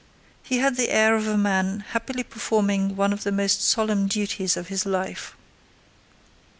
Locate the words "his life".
4.67-5.35